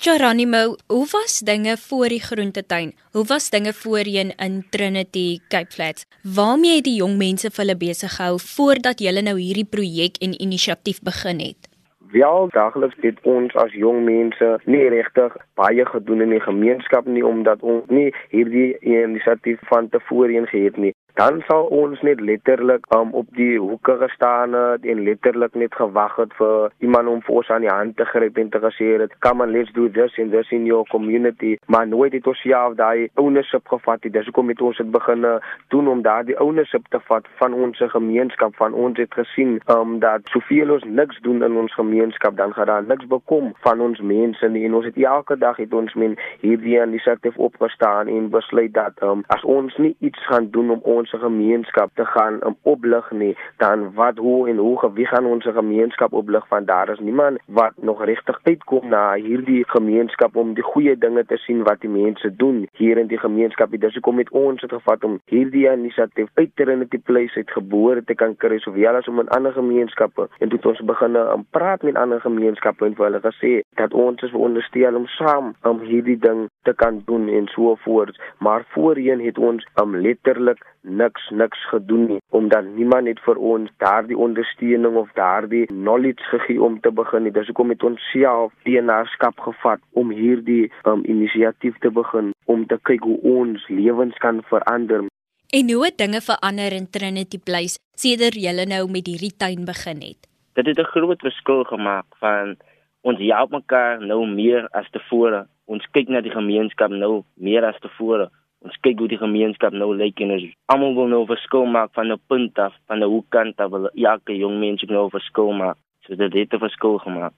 Geronimo, 0.04 0.76
hoe 0.88 1.08
was 1.12 1.40
dinge 1.40 1.78
voor 1.78 2.08
die 2.08 2.22
groentetuin? 2.22 2.94
Hoe 3.12 3.26
was 3.26 3.50
dinge 3.50 3.74
voorheen 3.74 4.32
in 4.36 4.66
Trinity 4.70 5.40
Cape 5.48 5.72
Flats? 5.72 6.06
Waarmee 6.36 6.76
het 6.76 6.84
die 6.84 6.96
jong 6.96 7.18
mense 7.18 7.50
vir 7.50 7.64
hulle 7.64 7.78
besig 7.78 8.16
gehou 8.16 8.36
voordat 8.40 9.00
julle 9.00 9.24
nou 9.24 9.38
hierdie 9.40 9.70
projek 9.76 10.20
en 10.20 10.36
inisiatief 10.42 11.00
begin 11.02 11.40
het? 11.40 11.70
Wel, 12.12 12.50
daagliks 12.54 13.00
het 13.02 13.22
ons 13.24 13.56
as 13.64 13.72
jong 13.74 14.04
mense 14.06 14.50
nie 14.66 14.84
regtig 14.94 15.38
baie 15.58 15.86
gedoen 15.86 16.22
in 16.22 16.36
die 16.36 16.44
gemeenskap 16.44 17.08
nie 17.08 17.24
omdat 17.26 17.64
ons 17.64 17.88
nie 17.88 18.12
hierdie 18.30 18.76
inisiatief 18.84 19.64
van 19.72 19.90
tevore 19.90 20.46
gehad 20.52 20.78
nie 20.78 20.94
dan 21.14 21.44
sal 21.48 21.68
ons 21.70 22.02
net 22.02 22.22
letterlik 22.22 22.86
um, 22.96 23.12
op 23.14 23.28
die 23.38 23.60
hoeke 23.60 23.98
gestaan 24.02 24.54
het 24.58 24.86
en 24.86 25.04
letterlik 25.04 25.54
net 25.54 25.76
gewag 25.76 26.16
het 26.16 26.34
vir 26.40 26.72
iemand 26.78 27.08
om 27.08 27.22
vir 27.22 27.36
ons 27.36 27.50
aan 27.54 27.66
die 27.66 27.70
hand 27.70 27.98
te 27.98 28.06
gryp 28.10 28.38
en 28.42 28.50
te 28.50 28.62
gesê 28.64 28.90
het 29.02 29.14
come 29.26 29.46
on 29.46 29.54
let's 29.54 29.74
do 29.78 29.90
this 29.92 30.18
in 30.18 30.32
this 30.32 30.50
in 30.52 30.66
your 30.66 30.88
community. 30.90 31.56
Maar 31.68 31.88
nooit 31.88 32.14
het 32.14 32.28
ons 32.28 32.42
self 32.42 32.78
daai 32.80 33.10
ownership 33.22 33.68
gevat 33.68 34.02
dit 34.02 34.16
is 34.16 34.26
hoekom 34.26 34.50
het 34.50 34.62
ons 34.62 34.78
dit 34.78 34.92
begin 34.92 35.28
doen 35.74 35.88
om 35.88 36.02
daai 36.02 36.34
ownership 36.42 36.88
te 36.90 37.00
vat 37.08 37.30
van 37.42 37.54
ons 37.54 37.82
gemeenskap 37.94 38.56
van 38.56 38.74
ons 38.74 38.98
het 38.98 39.14
gesien 39.14 39.60
um, 39.70 40.00
dat 40.00 40.26
soveel 40.34 40.74
ons 40.74 40.84
niks 40.84 41.20
doen 41.22 41.44
in 41.44 41.58
ons 41.58 41.74
gemeenskap 41.74 42.38
dan 42.38 42.54
gaan 42.54 42.72
daar 42.72 42.84
niks 42.88 43.06
bekom 43.08 43.54
van 43.62 43.82
ons 43.82 44.02
mense 44.02 44.50
nie. 44.50 44.66
En 44.66 44.74
ons 44.74 44.86
het 44.86 44.98
elke 44.98 45.38
dag 45.38 45.58
het 45.62 45.74
ons 45.74 45.94
men 45.94 46.18
hierdie 46.42 46.80
inisiatief 46.82 47.38
opgestaan 47.38 48.08
en 48.08 48.30
besluit 48.34 48.74
dat 48.74 48.98
um, 49.02 49.24
as 49.28 49.44
ons 49.44 49.78
nie 49.78 49.96
iets 50.00 50.26
gaan 50.28 50.50
doen 50.50 50.70
om 50.70 50.82
ons 50.82 51.03
ons 51.04 51.16
gemeenskap 51.24 51.92
te 52.00 52.06
gaan 52.16 52.40
um, 52.48 52.56
oplig 52.64 53.12
nie, 53.12 53.34
dan 53.62 53.90
wat 53.98 54.18
hoe 54.18 54.50
en 54.50 54.58
hoe 54.64 54.92
wie 54.96 55.08
gaan 55.08 55.26
ons 55.26 55.46
gemeenskap 55.46 56.14
oplig 56.14 56.48
van 56.48 56.66
daar 56.66 56.90
is 56.90 57.00
niemand 57.00 57.40
wat 57.46 57.74
nog 57.76 58.04
regtig 58.06 58.40
uitkom 58.44 58.88
na 58.90 59.04
hierdie 59.14 59.64
gemeenskap 59.68 60.36
om 60.36 60.54
die 60.58 60.64
goeie 60.64 60.96
dinge 60.98 61.26
te 61.26 61.38
sien 61.46 61.64
wat 61.68 61.82
die 61.82 61.92
mense 61.92 62.32
doen 62.36 62.64
hier 62.80 62.98
in 62.98 63.08
die 63.08 63.20
gemeenskap. 63.20 63.72
Dis 63.84 63.94
hoekom 64.00 64.22
het 64.22 64.32
ons 64.32 64.62
dit 64.62 64.72
gevat 64.72 65.04
om 65.04 65.20
hierdie 65.32 65.66
inisiatief 65.72 66.30
uit 66.40 66.52
te 66.56 66.68
rin 66.70 66.88
te 66.90 67.00
place 67.10 67.36
uit 67.38 67.52
gebore 67.52 68.04
te 68.04 68.16
kan 68.16 68.36
kry 68.40 68.60
sowel 68.64 69.00
as 69.00 69.08
om 69.12 69.20
in 69.24 69.32
ander 69.36 69.54
gemeenskappe 69.56 70.28
en 70.40 70.50
toe 70.50 70.60
ons 70.74 70.84
begin 70.90 71.18
om 71.22 71.46
praat 71.56 71.84
met 71.84 72.00
ander 72.00 72.22
gemeenskappe 72.24 72.86
en 72.88 72.98
vir 72.98 73.10
hulle 73.10 73.24
gesê 73.26 73.54
dat 73.80 73.94
ons 73.94 74.22
is 74.24 74.34
veronderstel 74.36 75.00
om 75.00 75.08
saam 75.18 75.54
om 75.70 75.82
hierdie 75.88 76.20
ding 76.28 76.48
te 76.64 76.74
kan 76.74 77.02
doen 77.08 77.28
en 77.30 77.48
so 77.52 77.76
voort. 77.84 78.20
Maar 78.40 78.66
voorheen 78.76 79.22
het 79.26 79.38
ons 79.38 79.66
um, 79.82 79.96
letterlik 79.96 80.64
niks 80.98 81.30
niks 81.30 81.60
gedoen 81.70 82.06
nie 82.12 82.20
omdat 82.30 82.66
niemand 82.76 83.08
het 83.08 83.20
vir 83.26 83.38
ons 83.38 83.72
daardie 83.84 84.18
ondersteuning 84.18 84.96
of 84.96 85.12
daardie 85.18 85.66
knowledge 85.66 86.24
gegee 86.32 86.62
om 86.62 86.80
te 86.82 86.92
begin 86.92 87.24
nie. 87.24 87.32
Dis 87.32 87.50
hoekom 87.52 87.74
het 87.74 87.84
ons 87.84 88.02
self 88.12 88.54
die 88.68 88.78
eienaarskap 88.80 89.40
gevat 89.46 89.82
om 90.00 90.12
hierdie 90.14 90.72
um, 90.90 91.04
inisiatief 91.06 91.78
te 91.86 91.92
begin 91.94 92.34
om 92.46 92.66
te 92.68 92.80
kyk 92.90 93.06
hoe 93.06 93.20
ons 93.36 93.68
lewens 93.70 94.18
kan 94.26 94.42
verander. 94.50 95.06
En 95.54 95.72
hoe 95.72 95.86
het 95.86 95.98
dinge 96.02 96.22
verander 96.22 96.74
in 96.74 96.90
Trinity 96.90 97.38
Place 97.38 97.78
sedert 97.96 98.38
julle 98.46 98.66
nou 98.66 98.84
met 98.90 99.08
hierdie 99.08 99.34
tuin 99.38 99.66
begin 99.70 100.02
het? 100.02 100.30
Dit 100.58 100.66
het 100.66 100.80
'n 100.80 100.94
groot 100.94 101.22
verskil 101.22 101.64
gemaak 101.64 102.06
van 102.20 102.58
ons 103.02 103.20
help 103.20 103.52
mekaar 103.52 104.02
nou 104.02 104.26
meer 104.28 104.68
as 104.72 104.90
tevore. 104.90 105.48
Ons 105.66 105.86
kyk 105.92 106.08
na 106.10 106.22
die 106.22 106.32
gemeenskap 106.32 106.90
nou 106.90 107.24
meer 107.36 107.66
as 107.66 107.80
tevore 107.80 108.30
ons 108.64 108.80
kyk 108.86 109.00
hoe 109.00 109.10
die 109.12 109.20
gemeenskap 109.20 109.76
nou 109.76 109.92
lyk 109.96 110.20
en 110.24 110.36
ons 110.38 110.50
almal 110.72 110.96
wil 110.98 111.10
nou 111.12 111.24
verskil 111.30 111.66
maak 111.66 111.92
van 111.94 112.12
'n 112.12 112.22
punt 112.28 112.60
af, 112.60 112.74
van 112.88 113.04
'n 113.04 113.12
hoekkant 113.14 113.60
af, 113.60 113.72
wil 113.72 113.90
elke 113.94 114.34
jong 114.34 114.60
mens 114.60 114.84
nou 114.88 115.10
verskil 115.10 115.52
maak. 115.52 115.78
So 116.08 116.16
dit 116.16 116.34
het 116.34 116.54
'n 116.54 116.60
verskil 116.60 116.98
gemaak. 116.98 117.34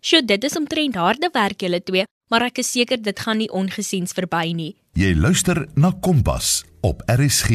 Sjoe, 0.00 0.24
dit 0.24 0.44
is 0.44 0.56
omtrent 0.56 0.94
harde 0.94 1.28
werk 1.32 1.60
julle 1.62 1.80
twee, 1.80 2.04
maar 2.30 2.42
ek 2.42 2.58
is 2.58 2.72
seker 2.72 3.02
dit 3.02 3.18
gaan 3.20 3.38
nie 3.38 3.50
ongesiens 3.50 4.12
verby 4.12 4.52
nie. 4.52 4.74
Jy 4.94 5.14
luister 5.14 5.68
na 5.76 5.92
Kompas 6.00 6.64
op 6.82 7.02
RSG. 7.06 7.50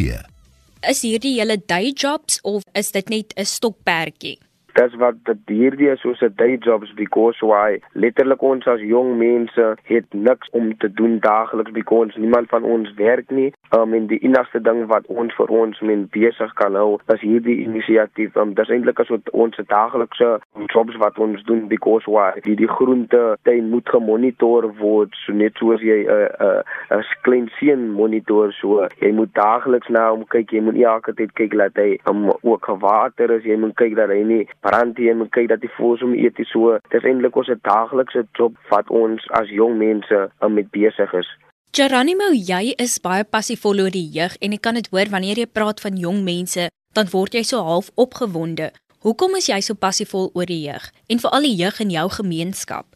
Is 0.89 1.01
hierdie 1.01 1.35
julle 1.35 1.57
day 1.65 1.91
jobs 1.91 2.39
of 2.43 2.63
is 2.73 2.91
dit 2.91 3.09
net 3.09 3.33
'n 3.35 3.45
stokperdjie? 3.45 4.37
Dis 4.77 4.95
wat 5.01 5.31
hierdie 5.49 5.89
is 5.91 6.01
soos 6.01 6.21
'n 6.21 6.33
day 6.37 6.57
jobs 6.57 6.93
because 6.93 7.39
why? 7.41 7.79
Letterlik 7.93 8.41
ons 8.41 8.67
as 8.67 8.79
jong 8.79 9.17
mense 9.17 9.65
het 9.83 10.07
niks 10.13 10.49
om 10.51 10.77
te 10.77 10.89
doen 10.93 11.19
daagliks 11.19 11.71
because 11.71 12.19
niemand 12.19 12.49
van 12.49 12.63
ons 12.63 12.93
werk 12.93 13.29
nie. 13.29 13.53
Um, 13.77 13.93
en 13.93 14.07
die 14.07 14.19
enigste 14.19 14.61
ding 14.61 14.85
wat 14.85 15.05
ons 15.07 15.33
vir 15.35 15.47
ons 15.47 15.79
men 15.81 16.07
besig 16.11 16.53
kan 16.53 16.75
hou 16.75 16.99
is 17.13 17.21
hierdie 17.21 17.57
inisiatief. 17.65 18.35
Um, 18.35 18.53
dis 18.53 18.69
eintlik 18.69 18.99
as 18.99 19.11
ons 19.31 19.55
daaglikse 19.67 20.39
jobs 20.73 20.95
wat 20.95 21.17
ons 21.17 21.43
doen 21.43 21.67
because 21.67 22.05
why? 22.05 22.31
Die 22.43 22.55
die 22.55 22.67
groente 22.67 23.37
tuin 23.43 23.69
moet 23.69 23.89
gemonitor 23.89 24.69
word 24.79 25.15
so 25.25 25.33
net 25.33 25.53
soos 25.57 25.81
jy 25.81 26.05
'n 26.05 26.09
uh, 26.09 26.29
'n 26.39 26.97
uh, 26.97 26.97
'n 26.97 27.03
klein 27.21 27.49
seun 27.59 27.91
monitor 27.91 28.53
so. 28.53 28.87
Jy 29.01 29.11
moet 29.11 29.33
daagliks 29.33 29.89
na 29.89 30.09
hom 30.11 30.25
kyk 30.25 30.51
jy 30.51 30.61
moet 30.61 30.81
elke 30.81 31.13
tyd 31.13 31.33
kyk 31.33 31.57
dat 31.57 31.75
hy 31.75 31.97
um, 32.09 32.31
ook 32.41 32.65
gewater 32.65 33.31
is 33.31 33.43
jy 33.43 33.57
moet 33.57 33.75
kyk 33.75 33.95
dat 33.95 34.09
hy 34.09 34.23
nie 34.23 34.47
hier 34.97 35.11
en 35.11 35.29
kyk 35.29 35.49
dat 35.49 35.61
die 35.61 35.71
voels 35.77 36.01
om 36.03 36.13
eet 36.13 36.39
so. 36.51 36.77
Dis 36.91 37.03
eintlik 37.03 37.35
ons 37.35 37.51
daaglikse 37.63 38.25
job 38.37 38.55
wat 38.69 38.89
ons 38.89 39.23
as 39.39 39.49
jong 39.49 39.77
mense 39.77 40.29
um, 40.41 40.53
met 40.53 40.71
besig 40.71 41.13
is. 41.13 41.29
Geronimo, 41.71 42.31
jy 42.33 42.73
is 42.77 42.99
baie 42.99 43.23
passievol 43.23 43.79
oor 43.83 43.93
die 43.93 44.07
jeug 44.11 44.35
en 44.41 44.53
ek 44.55 44.61
kan 44.61 44.75
dit 44.75 44.87
hoor 44.91 45.09
wanneer 45.11 45.37
jy 45.37 45.47
praat 45.47 45.79
van 45.83 45.97
jong 45.97 46.23
mense, 46.25 46.69
dan 46.95 47.09
word 47.11 47.35
jy 47.37 47.43
so 47.43 47.61
half 47.63 47.89
opgewonde. 47.95 48.71
Hoekom 49.05 49.35
is 49.37 49.47
jy 49.47 49.59
so 49.61 49.75
passievol 49.75 50.31
oor 50.33 50.49
die 50.49 50.63
jeug 50.65 50.89
en 51.07 51.21
veral 51.23 51.47
die 51.47 51.57
jeug 51.59 51.79
in 51.83 51.93
jou 51.93 52.07
gemeenskap? 52.17 52.87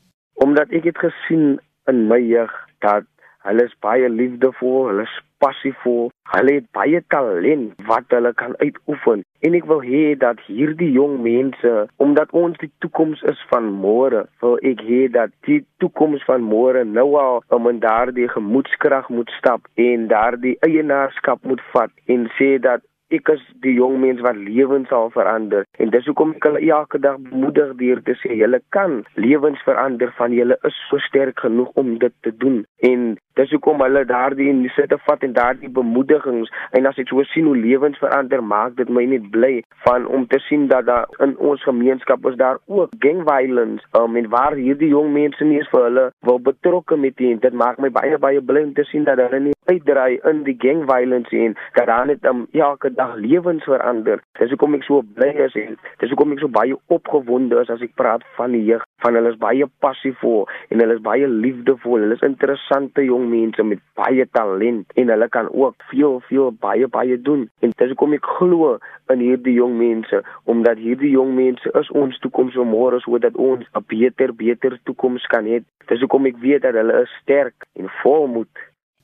Omdat 0.44 0.74
ek 0.76 0.90
het 0.90 0.98
gesien 1.04 1.60
in 1.92 2.08
my 2.10 2.20
jeug 2.20 2.52
dat 2.82 3.06
hulle 3.46 3.68
is 3.70 3.78
baie 3.86 4.10
liefdevol, 4.10 4.90
hulle 4.90 5.06
is 5.08 5.20
passievol, 5.44 6.11
hulle 6.34 6.54
het 6.60 6.68
baie 6.78 7.02
talent 7.14 7.82
wat 7.90 8.14
hulle 8.16 8.34
kan 8.34 8.54
uitoefen. 8.60 9.24
En 9.42 9.58
ek 9.58 9.66
wil 9.70 9.82
hê 9.86 10.04
dat 10.22 10.42
hierdie 10.48 10.92
jong 10.94 11.18
mense, 11.26 11.74
omdat 12.04 12.32
ons 12.44 12.58
die 12.62 12.70
toekoms 12.84 13.24
is 13.32 13.42
van 13.50 13.72
môre, 13.84 14.26
wil 14.44 14.60
ek 14.72 14.84
hê 14.86 15.02
dat 15.12 15.34
die 15.48 15.62
toekoms 15.84 16.24
van 16.30 16.46
môre 16.46 16.86
nou 16.86 17.10
al 17.22 17.42
om 17.50 17.70
in 17.72 17.82
daardie 17.84 18.30
gemoedskrag 18.32 19.10
moet 19.10 19.34
stap 19.40 19.68
en 19.90 20.08
daardie 20.12 20.58
eienaarskap 20.68 21.44
moet 21.48 21.64
vat 21.74 21.94
en 22.06 22.30
sê 22.38 22.56
dat 22.62 22.86
ek 23.16 23.32
is 23.34 23.42
die 23.64 23.74
jong 23.76 23.98
mens 24.04 24.22
wat 24.24 24.40
lewens 24.40 24.90
sal 24.92 25.10
verander. 25.14 25.66
En 25.84 25.92
dis 25.94 26.06
hoekom 26.08 26.36
ek 26.38 26.48
hulle 26.48 26.62
elke 26.72 27.02
dag 27.04 27.20
bemoedig 27.26 27.74
deur 27.82 28.02
te 28.08 28.16
sê 28.22 28.38
julle 28.40 28.62
kan 28.76 29.02
lewens 29.20 29.62
verander 29.68 30.14
van 30.20 30.36
julle 30.36 30.58
is 30.68 30.78
so 30.90 31.02
sterk 31.10 31.44
genoeg 31.44 31.72
om 31.82 31.98
dit 32.04 32.16
te 32.26 32.32
doen. 32.44 32.64
En 32.92 33.12
dis 33.40 33.54
hoekom 33.56 33.84
hulle 33.86 34.04
daardie 34.10 34.50
inisiatief 34.52 35.04
vat 35.08 35.24
en 35.28 35.36
daardie 35.38 35.72
bemoedigings 35.80 36.52
en 36.78 36.90
as 36.90 37.00
ek 37.04 37.12
so 37.12 37.24
sien 37.32 37.48
hoe 37.50 37.58
lewens 37.58 38.00
verander 38.04 38.44
maak 38.54 38.76
dit 38.80 38.90
my 38.90 39.06
net 39.14 39.30
bly 39.36 39.54
van 39.86 40.08
om 40.18 40.28
te 40.34 40.40
sien 40.48 40.68
dat 40.72 40.86
daar 40.90 41.08
in 41.26 41.38
ons 41.52 41.64
gemeenskap 41.68 42.26
is 42.32 42.38
daar 42.44 42.60
ook 42.68 42.98
gang 43.06 43.24
violence 43.30 43.86
um, 44.02 44.20
en 44.20 44.30
waar 44.36 44.58
hierdie 44.60 44.92
jong 44.96 45.14
mense 45.16 45.48
nie 45.48 45.62
is 45.64 45.72
vir 45.76 45.88
hulle 45.88 46.06
wil 46.30 46.44
betrokke 46.52 47.00
met 47.06 47.18
dit 47.22 47.42
dit 47.42 47.58
maak 47.64 47.80
my 47.80 47.92
baie 48.02 48.20
baie 48.28 48.42
bly 48.52 48.68
om 48.68 48.76
te 48.78 48.88
sien 48.92 49.08
dat 49.08 49.22
hulle 49.26 49.40
nie 49.48 49.58
uitdry 49.70 50.20
in 50.30 50.44
die 50.44 50.56
gang 50.60 50.84
violence 50.90 51.38
en 51.38 51.56
dat 51.78 51.88
daar 51.88 52.06
net 52.06 52.26
um, 52.26 52.48
elke 52.52 52.94
dag 52.94 53.16
lewens 53.16 53.64
verander. 53.64 54.22
Dis 54.40 54.50
hoekom 54.54 54.78
ek 54.78 54.86
so 54.88 55.02
bly 55.16 55.30
is 55.46 55.56
en 55.60 55.78
dis 56.02 56.12
hoekom 56.12 56.34
ek 56.36 56.42
so 56.44 56.52
baie 56.52 56.78
opgewonde 56.96 57.60
is 57.62 57.70
as 57.74 57.84
ek 57.86 57.94
praat 58.00 58.26
van 58.38 58.56
die 58.56 58.64
jeug. 58.72 58.84
Van 59.06 59.18
hulle 59.18 59.34
is 59.34 59.40
baie 59.42 59.68
passievol 59.86 60.48
en 60.70 60.84
hulle 60.84 60.98
is 60.98 61.04
baie 61.06 61.30
liefdevol. 61.30 62.00
Hulle 62.02 62.18
is 62.18 62.26
interessante 62.26 63.06
jong 63.06 63.21
mense 63.30 63.64
met 63.64 63.80
baie 63.96 64.26
talent 64.32 64.92
en 64.96 65.14
hulle 65.14 65.28
kan 65.30 65.50
ook 65.52 65.76
veel 65.92 66.20
veel 66.30 66.52
baie 66.52 66.88
baie 66.88 67.18
doen. 67.22 67.50
En 67.60 67.74
dis 67.78 67.94
hoekom 67.94 68.14
ek 68.14 68.26
glo 68.40 68.78
in 69.14 69.20
hierdie 69.20 69.58
jong 69.60 69.78
mense 69.78 70.24
omdat 70.46 70.78
hierdie 70.78 71.14
jong 71.14 71.36
mense 71.36 71.76
is 71.82 71.92
ons 71.92 72.20
toekoms 72.26 72.58
vir 72.58 72.66
môre 72.66 73.00
sodat 73.06 73.36
ons 73.36 73.66
'n 73.76 73.86
beter 73.88 74.34
beter 74.34 74.80
toekoms 74.84 75.28
kan 75.28 75.46
hê. 75.46 75.64
Dis 75.88 76.00
hoekom 76.00 76.26
ek 76.26 76.38
weet 76.38 76.62
dat 76.62 76.74
hulle 76.74 77.02
is 77.02 77.18
sterk 77.22 77.56
en 77.76 77.90
volmoed 78.02 78.54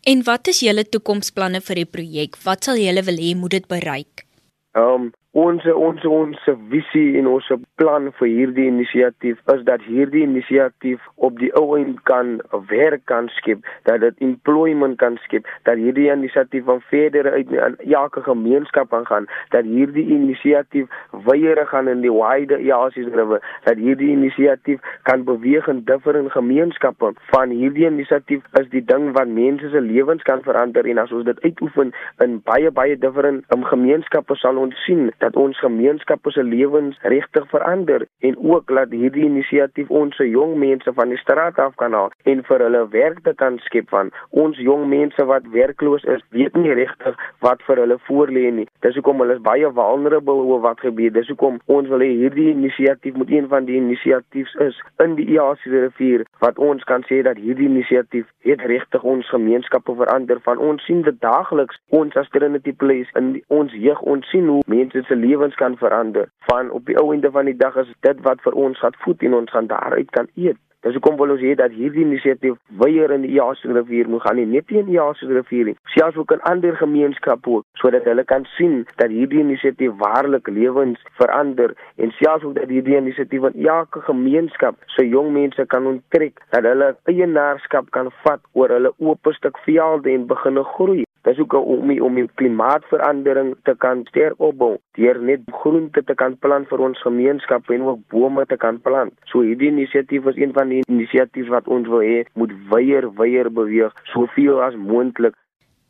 En 0.07 0.23
wat 0.23 0.47
is 0.47 0.61
julle 0.63 0.85
toekomsplanne 0.87 1.59
vir 1.67 1.81
die 1.81 1.89
projek? 1.95 2.37
Wat 2.45 2.63
sal 2.63 2.77
julle 2.79 3.01
wil 3.03 3.17
hê 3.19 3.33
moet 3.35 3.57
dit 3.57 3.65
bereik? 3.67 4.23
Ehm 4.77 5.07
um, 5.07 5.09
ons 5.37 5.65
ons 5.73 6.05
ons 6.09 6.45
visie 6.71 7.17
en 7.19 7.27
ons 7.27 7.49
plan 7.77 8.09
vir 8.17 8.27
hierdie 8.27 8.67
inisiatief 8.71 9.37
is 9.53 9.61
dat 9.67 9.83
hierdie 9.85 10.23
inisiatief 10.25 11.03
op 11.27 11.37
die 11.41 11.49
ouend 11.59 11.99
kan 12.09 12.37
werk 12.71 13.03
kan 13.11 13.29
skep, 13.37 13.65
dat 13.89 14.01
dit 14.01 14.23
employment 14.25 14.97
kan 15.01 15.17
skep, 15.25 15.45
dat 15.69 15.77
hierdie 15.77 16.09
inisiatief 16.11 16.65
van 16.65 16.81
verder 16.89 17.29
uit 17.31 17.51
in 17.53 17.77
elke 17.93 18.23
gemeenskap 18.25 18.95
gaan, 19.09 19.27
dat 19.53 19.67
hierdie 19.69 20.07
inisiatief 20.15 20.87
wyeer 21.27 21.61
gaan 21.69 21.91
in 21.91 22.01
die 22.01 22.13
wider 22.13 22.61
Jasies 22.63 23.11
river, 23.13 23.43
dat 23.67 23.77
hierdie 23.77 24.09
inisiatief 24.15 24.81
kan 25.09 25.25
beweeg 25.27 25.67
in 25.67 25.83
different 25.85 26.31
gemeenskappe. 26.31 27.13
Van 27.33 27.53
hierdie 27.53 27.85
inisiatief 27.85 28.41
is 28.61 28.69
die 28.73 28.83
ding 28.85 29.11
wat 29.17 29.29
mense 29.29 29.69
se 29.69 29.81
lewens 29.81 30.25
kan 30.25 30.41
verander 30.47 30.87
en 30.89 31.03
as 31.03 31.13
ons 31.13 31.27
dit 31.29 31.43
uitoefen 31.45 31.93
in 32.25 32.39
baie 32.49 32.71
baie 32.71 32.97
different 32.97 33.45
um, 33.53 33.65
gemeenskappe 33.67 34.35
sal 34.41 34.57
ons 34.57 34.85
sien 34.85 35.11
dat 35.21 35.37
ons 35.37 35.59
gemeenskappe 35.61 36.31
se 36.33 36.43
lewens 36.43 36.97
regtig 37.05 37.45
verander 37.51 37.66
en 38.19 38.37
ook 38.37 38.69
laat 38.69 38.91
hierdie 38.95 39.25
inisiatief 39.27 39.89
ons 39.89 40.17
jong 40.17 40.55
mense 40.59 40.93
van 40.93 41.09
die 41.09 41.19
straat 41.21 41.59
af 41.59 41.75
kan 41.81 41.93
haal 41.93 42.11
en 42.31 42.43
vir 42.47 42.63
hulle 42.65 42.83
werk 42.93 43.19
te 43.25 43.33
kan 43.41 43.59
skep 43.65 43.89
van 43.93 44.11
ons 44.43 44.57
jong 44.57 44.87
mense 44.89 45.25
wat 45.31 45.47
werkloos 45.53 46.05
is 46.15 46.23
weet 46.35 46.55
nie 46.55 46.73
regtig 46.79 47.17
wat 47.45 47.61
vir 47.67 47.81
hulle 47.83 47.97
voorlê 48.07 48.45
nie. 48.53 48.67
Dis 48.85 48.95
hoekom 48.99 49.21
hulle 49.23 49.37
is 49.37 49.43
baie 49.43 49.69
vulnerable 49.79 50.45
oor 50.47 50.61
wat 50.65 50.81
gebeur. 50.85 51.13
Dis 51.13 51.29
hoekom 51.31 51.59
ons 51.65 51.89
wil 51.91 52.03
hê 52.05 52.09
hierdie 52.21 52.49
inisiatief 52.53 53.17
moet 53.19 53.31
een 53.33 53.49
van 53.51 53.67
die 53.69 53.77
inisiatiefs 53.79 54.55
is 54.67 54.79
in 55.03 55.15
die 55.19 55.27
Iasi 55.35 55.71
rivier 55.73 56.25
wat 56.43 56.59
ons 56.69 56.83
kan 56.89 57.05
sê 57.09 57.21
dat 57.27 57.39
hierdie 57.41 57.69
inisiatief 57.69 58.27
het 58.47 58.63
regtig 58.71 59.03
ons 59.03 59.29
gemeenskappe 59.33 59.95
verander 59.99 60.41
van 60.47 60.61
ons 60.69 60.83
sien 60.87 61.03
dit 61.05 61.21
daagliks. 61.21 61.79
Ons 61.89 62.15
as 62.19 62.29
Trinity 62.33 62.73
Place 62.73 63.11
in 63.19 63.33
die, 63.37 63.43
ons 63.53 63.73
jeug 63.75 64.01
ons 64.07 64.27
sien 64.31 64.47
hoe 64.47 64.61
mense 64.71 65.03
se 65.07 65.15
lewens 65.15 65.55
kan 65.59 65.77
verander. 65.81 66.29
Van 66.47 66.71
op 66.71 66.85
die 66.87 66.97
ou 66.99 67.11
einde 67.13 67.31
van 67.31 67.49
die 67.49 67.56
dag 67.57 67.75
is 67.83 67.91
dit 68.07 68.23
wat 68.29 68.41
vir 68.45 68.53
ons 68.67 68.79
gaan 68.79 68.95
voed 69.03 69.27
en 69.27 69.41
ons 69.41 69.51
gaan 69.51 69.67
daaruit 69.67 70.09
kan 70.11 70.31
eet. 70.35 70.61
Dis 70.85 70.93
hoekom 70.93 71.15
wil 71.19 71.33
ons 71.33 71.41
hê 71.41 71.55
dat 71.57 71.73
hierdie 71.73 72.03
inisiatief 72.05 72.53
weer 72.79 73.11
in 73.11 73.23
die 73.25 73.31
Iasie 73.35 73.73
rivier 73.73 74.07
moet 74.07 74.21
gaan 74.23 74.37
nie 74.37 74.45
net 74.51 74.69
in 74.71 74.85
die 74.85 74.99
Iasie 74.99 75.29
rivier 75.31 75.71
nie, 75.71 75.73
selfs 75.95 76.19
ook 76.21 76.35
in 76.35 76.43
ander 76.51 76.77
gemeenskappe 76.77 77.49
ook, 77.55 77.65
sodat 77.81 78.05
hulle 78.05 78.23
kan 78.29 78.45
sien 78.53 78.83
dat 79.01 79.09
hierdie 79.11 79.41
inisiatief 79.41 79.97
waarlik 80.03 80.47
lewens 80.53 81.01
verander 81.17 81.73
en 81.97 82.13
selfs 82.19 82.45
ook 82.45 82.55
dat 82.59 82.69
hierdie 82.69 82.99
inisiatief 83.01 83.49
in 83.49 83.65
elke 83.65 84.05
gemeenskap 84.05 84.77
se 84.95 85.07
jong 85.09 85.33
mense 85.33 85.65
kan 85.73 85.89
onttrek 85.95 86.39
dat 86.53 86.69
hulle 86.69 86.93
eienaarskap 87.09 87.89
kan 87.97 88.13
vat 88.21 88.45
oor 88.53 88.77
hulle 88.77 88.93
oop 89.01 89.33
stuk 89.41 89.57
veld 89.65 90.05
en 90.13 90.29
begin 90.29 90.63
groei. 90.77 91.06
Dis 91.27 91.39
ook 91.39 91.53
om 91.53 91.89
die, 91.91 92.03
om 92.03 92.15
die 92.15 92.29
klimaatsverandering 92.39 93.49
te 93.67 93.73
kan 93.83 94.05
sterk 94.07 94.39
opbou 94.39 94.77
deur 94.95 95.17
net 95.29 95.41
groente 95.59 96.03
te 96.07 96.15
kan 96.15 96.37
plant 96.39 96.69
vir 96.71 96.83
ons 96.85 97.01
gemeenskap 97.03 97.67
en 97.75 97.83
ook 97.83 98.05
bome 98.13 98.45
te 98.47 98.55
kan 98.61 98.79
plant. 98.85 99.11
So 99.27 99.43
hierdie 99.43 99.67
inisiatief 99.73 100.29
is 100.31 100.39
een 100.39 100.55
van 100.55 100.71
die 100.71 100.85
inisiatiewe 100.87 101.51
wat 101.57 101.67
ons 101.67 101.91
wil 101.91 102.05
hê 102.05 102.23
moet 102.39 102.55
weier 102.71 103.09
weier 103.19 103.51
beweeg 103.51 103.91
soveel 104.13 104.63
as 104.63 104.79
moontlik. 104.79 105.35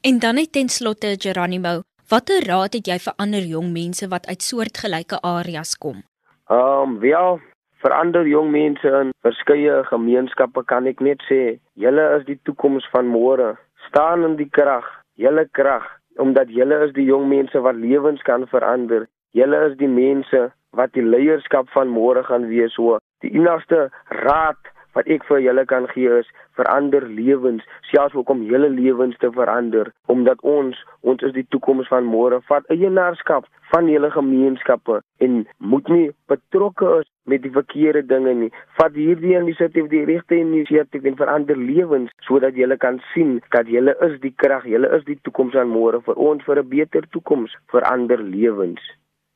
En 0.02 0.18
dan 0.26 0.42
net 0.42 0.56
ten 0.58 0.74
slotte 0.74 1.14
Geronimo, 1.22 1.84
watter 2.10 2.42
raad 2.50 2.74
het 2.80 2.90
jy 2.90 2.98
vir 3.06 3.20
ander 3.22 3.46
jong 3.54 3.70
mense 3.78 4.10
wat 4.10 4.26
uit 4.26 4.42
soortgelyke 4.42 5.22
areas 5.22 5.78
kom? 5.78 6.02
Ehm 6.50 6.98
um, 6.98 7.00
wel 7.06 7.38
vir 7.86 7.94
ander 7.94 8.26
jong 8.26 8.50
mense 8.52 9.00
in 9.06 9.14
verskeie 9.22 9.84
gemeenskappe 9.94 10.66
kan 10.66 10.90
ek 10.90 11.04
net 11.06 11.22
sê, 11.30 11.60
julle 11.78 12.14
is 12.18 12.26
die 12.26 12.42
toekoms 12.50 12.90
van 12.90 13.06
môre. 13.06 13.54
Staan 13.88 14.26
in 14.26 14.34
die 14.40 14.50
krag, 14.50 14.88
julle 15.18 15.48
krag, 15.58 15.86
omdat 16.22 16.50
julle 16.54 16.80
is 16.86 16.94
die 16.96 17.08
jong 17.10 17.28
mense 17.30 17.60
wat 17.66 17.78
lewens 17.82 18.24
kan 18.26 18.48
verander. 18.50 19.08
Julle 19.38 19.60
is 19.70 19.76
die 19.82 19.92
mense 19.92 20.48
wat 20.78 20.94
die 20.94 21.06
leierskap 21.06 21.70
van 21.74 21.92
môre 21.92 22.24
gaan 22.28 22.48
wees. 22.50 22.74
So, 22.78 22.98
die 23.26 23.34
enigste 23.34 23.88
raad 24.24 24.60
wat 24.98 25.10
ek 25.14 25.26
vir 25.30 25.44
julle 25.46 25.66
kan 25.70 25.86
gee 25.94 26.10
is 26.20 26.30
verander 26.58 27.06
lewens, 27.06 27.66
selfs 27.92 28.16
ook 28.18 28.32
om 28.34 28.42
hele 28.50 28.70
lewens 28.74 29.18
te 29.22 29.30
verander, 29.32 29.92
omdat 30.14 30.42
ons 30.42 30.80
ons 31.08 31.22
is 31.28 31.34
die 31.36 31.46
toekoms 31.54 31.90
van 31.92 32.08
môre. 32.10 32.40
Vat 32.50 32.66
eienaarskap 32.74 33.46
van 33.72 33.90
julle 33.92 34.10
gemeenskappe 34.16 35.00
en 35.24 35.44
moet 35.74 35.92
nie 35.94 36.08
betrokke 36.32 36.90
is 37.02 37.10
met 37.30 37.44
die 37.44 37.54
verkeerde 37.54 38.04
dinge 38.10 38.34
nie. 38.42 38.50
Vat 38.80 38.96
hierdie 38.98 39.36
inisiatief, 39.38 39.90
die 39.92 40.06
regte 40.10 40.40
inisiatief 40.40 41.06
en 41.06 41.20
verander 41.20 41.60
lewens 41.60 42.14
sodat 42.28 42.58
julle 42.58 42.80
kan 42.82 43.02
sien 43.12 43.38
dat 43.56 43.70
julle 43.72 43.94
is 44.08 44.18
die 44.24 44.34
krag, 44.44 44.66
julle 44.66 44.90
is 44.98 45.06
die 45.10 45.20
toekoms 45.28 45.58
van 45.60 45.70
môre 45.72 46.02
vir 46.08 46.18
ons 46.30 46.44
vir 46.48 46.64
'n 46.64 46.70
beter 46.74 47.06
toekoms, 47.12 47.54
verander 47.72 48.24
lewens. 48.24 48.82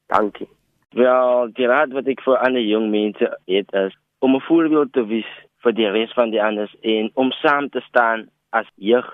Dankie. 0.10 0.50
Wel, 0.94 1.52
die 1.56 1.68
raad 1.68 1.94
wat 1.96 2.08
ek 2.08 2.22
vir 2.26 2.42
ander 2.44 2.62
jong 2.62 2.90
mense 2.92 3.28
het 3.48 3.70
is 3.86 3.94
om 4.20 4.36
'n 4.36 4.42
voorbeeld 4.48 4.94
te 4.94 5.06
wees 5.06 5.32
vir 5.64 5.74
die 5.78 5.90
res 5.90 6.14
van 6.18 6.32
die 6.32 6.42
anders 6.42 6.74
en 6.82 7.10
om 7.14 7.32
saam 7.32 7.70
te 7.70 7.82
staan 7.88 8.28
as 8.50 8.68
jeug 8.76 9.08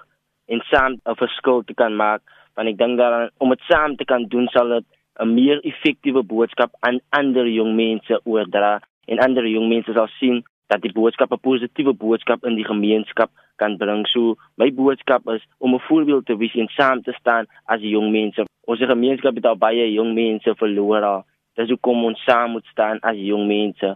en 0.48 0.62
saam 0.72 1.00
'n 1.06 1.20
verskil 1.24 1.63
te 1.63 1.74
kan 1.74 1.96
maak 1.96 2.22
want 2.56 2.70
ek 2.70 2.77
dink 2.77 2.98
dat 2.98 3.32
om 3.38 3.50
dit 3.50 3.63
saam 3.70 3.96
te 3.96 4.06
kan 4.06 4.24
doen 4.34 4.48
sal 4.56 4.70
dit 4.70 4.86
'n 5.20 5.34
meer 5.34 5.60
effektiewe 5.72 6.24
boodskap 6.24 6.72
aan 6.80 7.00
ander 7.10 7.48
jong 7.48 7.75
mense 7.75 8.20
oordra 8.24 8.80
en 9.08 9.20
ander 9.20 9.46
jong 9.48 9.68
mense 9.70 9.94
sal 9.94 10.10
sien 10.20 10.44
dat 10.72 10.82
die 10.82 10.92
boodskap 10.92 11.32
'n 11.32 11.46
positiewe 11.48 11.94
boodskap 11.94 12.46
in 12.46 12.56
die 12.56 12.66
gemeenskap 12.66 13.30
kan 13.56 13.77
bring. 13.77 14.06
So 14.08 14.36
my 14.58 14.70
boodskap 14.72 15.27
is 15.36 15.44
om 15.58 15.74
'n 15.74 15.88
voorbeeld 15.89 16.25
te 16.25 16.38
wees 16.38 16.56
en 16.56 16.68
saam 16.68 17.01
te 17.01 17.13
staan 17.20 17.46
as 17.66 17.82
jong 17.82 18.12
mense. 18.12 18.46
Ons 18.66 18.80
gemeenskap 18.80 19.36
het 19.36 19.46
al 19.46 19.56
baie 19.56 19.94
jong 19.94 20.13
mense 20.13 20.56
verloor. 20.56 21.24
Dis 21.56 21.70
hoekom 21.70 22.04
ons 22.04 22.24
saam 22.24 22.51
moet 22.51 22.66
staan 22.66 23.00
as 23.00 23.18
jong 23.18 23.48
mense 23.48 23.96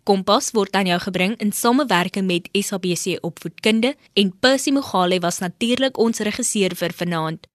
Kompas 0.05 0.51
word 0.53 0.75
aan 0.77 0.85
jou 0.85 0.99
gebring 1.01 1.31
in 1.41 1.49
samewerking 1.49 2.27
met 2.29 2.49
SABC 2.53 3.17
Opvoedkunde 3.25 3.95
en 4.13 4.29
Percy 4.39 4.69
Mogale 4.71 5.17
was 5.19 5.39
natuurlik 5.41 5.97
ons 5.97 6.21
regisseur 6.21 6.75
vir 6.77 6.93
vanaand. 6.93 7.47